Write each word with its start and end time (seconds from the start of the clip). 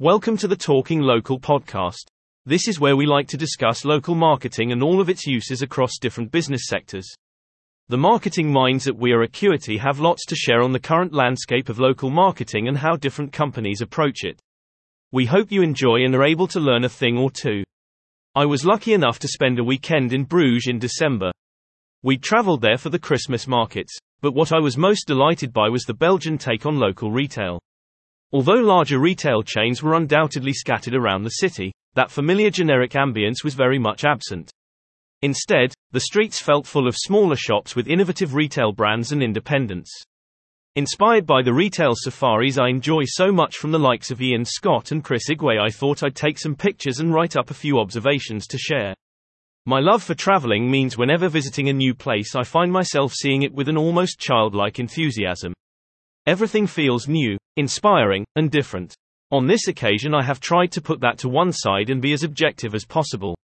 Welcome 0.00 0.36
to 0.38 0.48
the 0.48 0.56
Talking 0.56 1.02
Local 1.02 1.38
podcast. 1.38 2.08
This 2.44 2.66
is 2.66 2.80
where 2.80 2.96
we 2.96 3.06
like 3.06 3.28
to 3.28 3.36
discuss 3.36 3.84
local 3.84 4.16
marketing 4.16 4.72
and 4.72 4.82
all 4.82 5.00
of 5.00 5.08
its 5.08 5.24
uses 5.24 5.62
across 5.62 5.98
different 6.00 6.32
business 6.32 6.62
sectors. 6.66 7.06
The 7.86 7.96
marketing 7.96 8.50
minds 8.50 8.88
at 8.88 8.96
We 8.96 9.12
Are 9.12 9.22
Acuity 9.22 9.76
have 9.76 10.00
lots 10.00 10.26
to 10.26 10.34
share 10.34 10.62
on 10.62 10.72
the 10.72 10.80
current 10.80 11.12
landscape 11.12 11.68
of 11.68 11.78
local 11.78 12.10
marketing 12.10 12.66
and 12.66 12.76
how 12.76 12.96
different 12.96 13.32
companies 13.32 13.82
approach 13.82 14.24
it. 14.24 14.40
We 15.12 15.26
hope 15.26 15.52
you 15.52 15.62
enjoy 15.62 16.04
and 16.04 16.12
are 16.16 16.24
able 16.24 16.48
to 16.48 16.58
learn 16.58 16.82
a 16.82 16.88
thing 16.88 17.16
or 17.16 17.30
two. 17.30 17.62
I 18.34 18.46
was 18.46 18.64
lucky 18.64 18.94
enough 18.94 19.20
to 19.20 19.28
spend 19.28 19.60
a 19.60 19.64
weekend 19.64 20.12
in 20.12 20.24
Bruges 20.24 20.66
in 20.66 20.80
December. 20.80 21.30
We 22.02 22.18
traveled 22.18 22.62
there 22.62 22.78
for 22.78 22.90
the 22.90 22.98
Christmas 22.98 23.46
markets, 23.46 23.96
but 24.20 24.34
what 24.34 24.52
I 24.52 24.58
was 24.58 24.76
most 24.76 25.06
delighted 25.06 25.52
by 25.52 25.68
was 25.68 25.84
the 25.84 25.94
Belgian 25.94 26.36
take 26.36 26.66
on 26.66 26.80
local 26.80 27.12
retail. 27.12 27.60
Although 28.34 28.54
larger 28.54 28.98
retail 28.98 29.44
chains 29.44 29.80
were 29.80 29.94
undoubtedly 29.94 30.52
scattered 30.52 30.96
around 30.96 31.22
the 31.22 31.38
city, 31.38 31.72
that 31.94 32.10
familiar 32.10 32.50
generic 32.50 32.90
ambience 32.94 33.44
was 33.44 33.54
very 33.54 33.78
much 33.78 34.04
absent. 34.04 34.50
Instead, 35.22 35.72
the 35.92 36.00
streets 36.00 36.40
felt 36.40 36.66
full 36.66 36.88
of 36.88 36.96
smaller 36.96 37.36
shops 37.36 37.76
with 37.76 37.86
innovative 37.86 38.34
retail 38.34 38.72
brands 38.72 39.12
and 39.12 39.22
independents. 39.22 39.88
Inspired 40.74 41.26
by 41.26 41.42
the 41.42 41.54
retail 41.54 41.92
safaris 41.94 42.58
I 42.58 42.70
enjoy 42.70 43.02
so 43.04 43.30
much 43.30 43.58
from 43.58 43.70
the 43.70 43.78
likes 43.78 44.10
of 44.10 44.20
Ian 44.20 44.44
Scott 44.44 44.90
and 44.90 45.04
Chris 45.04 45.30
Igwe, 45.30 45.62
I 45.64 45.70
thought 45.70 46.02
I'd 46.02 46.16
take 46.16 46.40
some 46.40 46.56
pictures 46.56 46.98
and 46.98 47.14
write 47.14 47.36
up 47.36 47.52
a 47.52 47.54
few 47.54 47.78
observations 47.78 48.48
to 48.48 48.58
share. 48.58 48.94
My 49.64 49.78
love 49.78 50.02
for 50.02 50.16
traveling 50.16 50.68
means 50.68 50.98
whenever 50.98 51.28
visiting 51.28 51.68
a 51.68 51.72
new 51.72 51.94
place, 51.94 52.34
I 52.34 52.42
find 52.42 52.72
myself 52.72 53.12
seeing 53.14 53.44
it 53.44 53.54
with 53.54 53.68
an 53.68 53.76
almost 53.76 54.18
childlike 54.18 54.80
enthusiasm. 54.80 55.54
Everything 56.26 56.66
feels 56.66 57.06
new, 57.06 57.36
inspiring, 57.56 58.24
and 58.34 58.50
different. 58.50 58.94
On 59.30 59.46
this 59.46 59.68
occasion, 59.68 60.14
I 60.14 60.22
have 60.22 60.40
tried 60.40 60.72
to 60.72 60.80
put 60.80 61.00
that 61.00 61.18
to 61.18 61.28
one 61.28 61.52
side 61.52 61.90
and 61.90 62.00
be 62.00 62.14
as 62.14 62.22
objective 62.22 62.74
as 62.74 62.86
possible. 62.86 63.36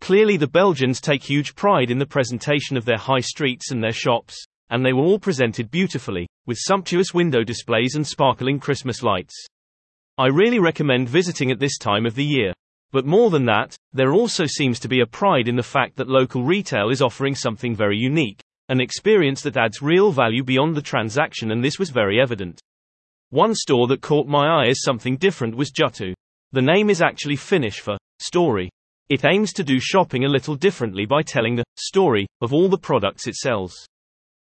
Clearly, 0.00 0.38
the 0.38 0.46
Belgians 0.46 1.00
take 1.00 1.22
huge 1.22 1.54
pride 1.54 1.90
in 1.90 1.98
the 1.98 2.06
presentation 2.06 2.78
of 2.78 2.86
their 2.86 2.96
high 2.96 3.20
streets 3.20 3.70
and 3.70 3.82
their 3.82 3.92
shops, 3.92 4.34
and 4.70 4.84
they 4.84 4.94
were 4.94 5.02
all 5.02 5.18
presented 5.18 5.70
beautifully, 5.70 6.26
with 6.46 6.56
sumptuous 6.58 7.12
window 7.12 7.44
displays 7.44 7.96
and 7.96 8.06
sparkling 8.06 8.60
Christmas 8.60 9.02
lights. 9.02 9.34
I 10.16 10.28
really 10.28 10.58
recommend 10.58 11.10
visiting 11.10 11.50
at 11.50 11.58
this 11.58 11.76
time 11.76 12.06
of 12.06 12.14
the 12.14 12.24
year. 12.24 12.54
But 12.92 13.04
more 13.04 13.28
than 13.28 13.44
that, 13.46 13.76
there 13.92 14.14
also 14.14 14.46
seems 14.46 14.80
to 14.80 14.88
be 14.88 15.00
a 15.00 15.06
pride 15.06 15.48
in 15.48 15.56
the 15.56 15.62
fact 15.62 15.96
that 15.96 16.08
local 16.08 16.44
retail 16.44 16.88
is 16.88 17.02
offering 17.02 17.34
something 17.34 17.74
very 17.74 17.98
unique, 17.98 18.40
an 18.68 18.80
experience 18.80 19.42
that 19.42 19.56
adds 19.56 19.80
real 19.80 20.10
value 20.10 20.42
beyond 20.42 20.74
the 20.74 20.82
transaction, 20.82 21.52
and 21.52 21.62
this 21.62 21.78
was 21.78 21.90
very 21.90 22.20
evident. 22.20 22.60
One 23.30 23.54
store 23.54 23.86
that 23.88 24.02
caught 24.02 24.26
my 24.26 24.46
eye 24.46 24.68
as 24.68 24.82
something 24.82 25.16
different 25.16 25.56
was 25.56 25.72
JUTTU. 25.72 26.14
The 26.52 26.62
name 26.62 26.90
is 26.90 27.02
actually 27.02 27.36
Finnish 27.36 27.80
for 27.80 27.96
story. 28.20 28.70
It 29.08 29.24
aims 29.24 29.52
to 29.52 29.64
do 29.64 29.78
shopping 29.78 30.24
a 30.24 30.28
little 30.28 30.56
differently 30.56 31.06
by 31.06 31.22
telling 31.22 31.54
the 31.54 31.64
story 31.76 32.26
of 32.40 32.52
all 32.52 32.68
the 32.68 32.78
products 32.78 33.26
it 33.26 33.34
sells. 33.36 33.74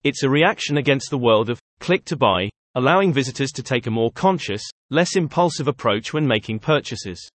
It's 0.03 0.23
a 0.23 0.29
reaction 0.29 0.77
against 0.77 1.09
the 1.09 1.17
world 1.17 1.49
of 1.49 1.59
click 1.79 2.05
to 2.05 2.15
buy, 2.15 2.49
allowing 2.75 3.11
visitors 3.11 3.51
to 3.51 3.63
take 3.63 3.85
a 3.85 3.91
more 3.91 4.11
conscious, 4.11 4.63
less 4.89 5.15
impulsive 5.15 5.67
approach 5.67 6.13
when 6.13 6.25
making 6.25 6.59
purchases. 6.59 7.29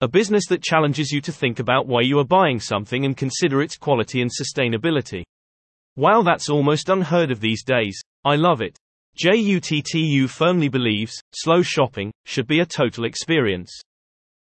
A 0.00 0.08
business 0.08 0.46
that 0.48 0.62
challenges 0.62 1.10
you 1.12 1.20
to 1.20 1.32
think 1.32 1.58
about 1.58 1.86
why 1.86 2.00
you 2.00 2.18
are 2.18 2.24
buying 2.24 2.58
something 2.58 3.04
and 3.04 3.16
consider 3.16 3.60
its 3.60 3.76
quality 3.76 4.22
and 4.22 4.30
sustainability. 4.30 5.22
While 5.94 6.22
that's 6.22 6.48
almost 6.48 6.88
unheard 6.88 7.30
of 7.30 7.40
these 7.40 7.64
days, 7.64 8.00
I 8.24 8.36
love 8.36 8.60
it. 8.60 8.76
JUTTU 9.18 10.28
firmly 10.28 10.68
believes 10.68 11.20
slow 11.32 11.62
shopping 11.62 12.12
should 12.26 12.46
be 12.46 12.60
a 12.60 12.66
total 12.66 13.04
experience. 13.04 13.70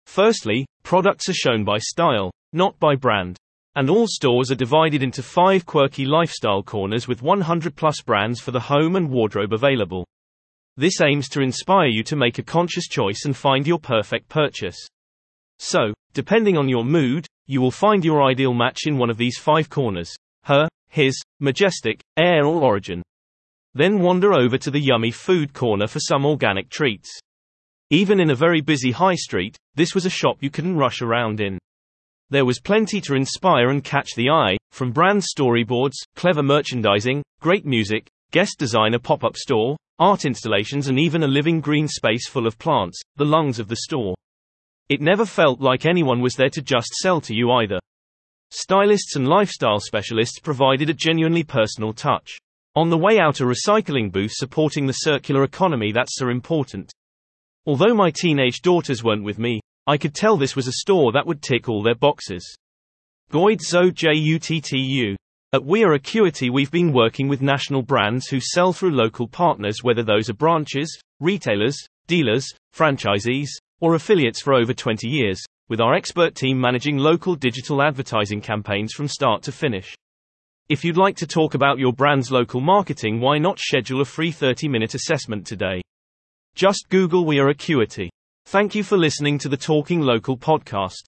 Firstly, 0.06 0.66
products 0.84 1.30
are 1.30 1.34
shown 1.34 1.64
by 1.64 1.78
style, 1.78 2.32
not 2.54 2.80
by 2.80 2.96
brand. 2.96 3.38
And 3.76 3.90
all 3.90 4.08
stores 4.08 4.52
are 4.52 4.56
divided 4.56 5.04
into 5.04 5.24
five 5.24 5.66
quirky 5.66 6.06
lifestyle 6.06 6.64
corners 6.64 7.08
with 7.08 7.22
100 7.22 7.76
plus 7.76 8.02
brands 8.02 8.40
for 8.40 8.52
the 8.52 8.60
home 8.60 8.96
and 8.96 9.10
wardrobe 9.10 9.54
available. 9.54 10.06
This 10.78 11.02
aims 11.02 11.28
to 11.30 11.42
inspire 11.42 11.88
you 11.88 12.04
to 12.04 12.16
make 12.16 12.40
a 12.40 12.44
conscious 12.44 12.88
choice 12.88 13.26
and 13.26 13.36
find 13.36 13.68
your 13.68 13.80
perfect 13.80 14.30
purchase. 14.30 14.78
So, 15.60 15.94
depending 16.14 16.58
on 16.58 16.70
your 16.70 16.84
mood, 16.84 17.26
you 17.48 17.62
will 17.62 17.72
find 17.72 18.06
your 18.06 18.24
ideal 18.24 18.54
match 18.54 18.82
in 18.86 18.98
one 18.98 19.10
of 19.10 19.18
these 19.18 19.38
five 19.38 19.70
corners 19.70 20.14
her, 20.46 20.68
his, 20.94 21.20
majestic, 21.40 22.02
or 22.18 22.46
origin. 22.46 23.02
Then 23.74 24.00
wander 24.00 24.34
over 24.34 24.58
to 24.60 24.72
the 24.72 24.80
yummy 24.80 25.12
food 25.12 25.54
corner 25.54 25.88
for 25.88 26.00
some 26.00 26.26
organic 26.26 26.70
treats. 26.70 27.10
Even 27.90 28.20
in 28.20 28.30
a 28.30 28.36
very 28.36 28.62
busy 28.62 28.92
high 28.92 29.16
street, 29.16 29.58
this 29.76 29.94
was 29.94 30.06
a 30.06 30.10
shop 30.10 30.38
you 30.42 30.50
couldn't 30.50 30.78
rush 30.78 31.02
around 31.02 31.42
in. 31.42 31.58
There 32.30 32.46
was 32.46 32.60
plenty 32.60 33.02
to 33.02 33.16
inspire 33.16 33.70
and 33.70 33.84
catch 33.84 34.16
the 34.16 34.30
eye, 34.30 34.58
from 34.72 34.92
brand 34.92 35.22
storyboards, 35.22 35.94
clever 36.16 36.42
merchandising, 36.42 37.24
great 37.42 37.66
music, 37.66 38.08
guest 38.32 38.58
designer 38.58 39.00
pop 39.00 39.24
up 39.24 39.36
store, 39.36 39.76
art 40.00 40.26
installations, 40.26 40.88
and 40.88 41.00
even 41.00 41.24
a 41.24 41.28
living 41.28 41.62
green 41.62 41.88
space 41.88 42.28
full 42.28 42.48
of 42.48 42.58
plants, 42.58 43.00
the 43.16 43.26
lungs 43.26 43.60
of 43.60 43.68
the 43.68 43.76
store. 43.76 44.16
It 44.90 45.02
never 45.02 45.26
felt 45.26 45.62
like 45.62 45.86
anyone 45.86 46.22
was 46.22 46.36
there 46.36 46.50
to 46.50 46.62
just 46.62 46.90
sell 46.96 47.22
to 47.22 47.36
you 47.36 47.52
either. 47.52 47.80
Stylists 48.56 49.16
and 49.16 49.28
lifestyle 49.28 49.80
specialists 49.80 50.38
provided 50.38 50.88
a 50.88 50.94
genuinely 50.94 51.42
personal 51.42 51.92
touch. 51.92 52.38
On 52.76 52.92
the 52.92 52.98
way 53.00 53.18
out, 53.18 53.40
a 53.40 53.46
recycling 53.46 54.12
booth 54.12 54.32
supporting 54.32 54.86
the 54.86 54.94
circular 54.94 55.44
economy 55.44 55.92
that's 55.92 56.20
so 56.20 56.30
important. 56.30 56.92
Although 57.66 57.96
my 57.96 58.12
teenage 58.12 58.62
daughters 58.62 59.04
weren't 59.04 59.24
with 59.24 59.40
me, 59.40 59.60
I 59.88 59.98
could 59.98 60.14
tell 60.14 60.38
this 60.38 60.56
was 60.56 60.68
a 60.68 60.74
store 60.74 61.12
that 61.14 61.26
would 61.26 61.42
tick 61.42 61.68
all 61.68 61.82
their 61.82 61.96
boxes. 61.96 62.46
Goid 63.32 63.58
JUTTU. 63.60 65.16
At 65.52 65.66
We 65.66 65.84
Are 65.84 65.94
Acuity, 65.94 66.52
we've 66.52 66.70
been 66.70 66.94
working 66.94 67.28
with 67.28 67.42
national 67.42 67.82
brands 67.82 68.28
who 68.28 68.40
sell 68.40 68.72
through 68.72 68.92
local 68.92 69.28
partners, 69.28 69.84
whether 69.84 70.04
those 70.04 70.30
are 70.30 70.36
branches, 70.36 71.02
retailers, 71.20 71.76
dealers, 72.06 72.46
franchisees, 72.72 73.50
or 73.82 73.96
affiliates 73.96 74.44
for 74.44 74.54
over 74.54 74.76
20 74.76 75.08
years, 75.08 75.44
with 75.70 75.80
our 75.80 75.94
expert 75.94 76.36
team 76.36 76.60
managing 76.60 76.98
local 76.98 77.36
digital 77.36 77.82
advertising 77.82 78.42
campaigns 78.42 78.94
from 78.94 79.08
start 79.08 79.42
to 79.44 79.52
finish. 79.52 79.96
If 80.70 80.84
you'd 80.84 80.98
like 80.98 81.16
to 81.18 81.28
talk 81.28 81.54
about 81.54 81.80
your 81.80 81.94
brand's 81.94 82.32
local 82.32 82.62
marketing, 82.62 83.20
why 83.20 83.38
not 83.38 83.60
schedule 83.60 84.02
a 84.02 84.06
free 84.06 84.32
30 84.32 84.68
minute 84.68 84.96
assessment 84.96 85.46
today? 85.46 85.82
Just 86.56 86.88
Google 86.90 87.26
We 87.26 87.40
Are 87.40 87.50
Acuity. 87.50 88.10
Thank 88.46 88.76
you 88.76 88.84
for 88.84 88.98
listening 88.98 89.40
to 89.40 89.50
the 89.50 89.58
Talking 89.58 90.02
Local 90.02 90.38
podcast. 90.38 91.04